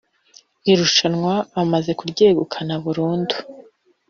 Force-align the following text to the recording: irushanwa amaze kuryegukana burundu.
irushanwa 0.71 1.33
amaze 1.61 1.91
kuryegukana 1.99 2.73
burundu. 2.83 3.35